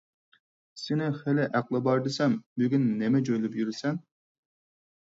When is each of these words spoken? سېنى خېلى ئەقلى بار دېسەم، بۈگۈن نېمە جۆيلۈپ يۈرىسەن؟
سېنى 0.83 1.09
خېلى 1.17 1.45
ئەقلى 1.59 1.83
بار 1.89 2.03
دېسەم، 2.09 2.35
بۈگۈن 2.63 2.89
نېمە 3.05 3.23
جۆيلۈپ 3.31 3.63
يۈرىسەن؟ 3.63 4.07